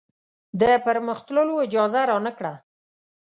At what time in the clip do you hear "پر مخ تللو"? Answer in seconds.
0.85-1.55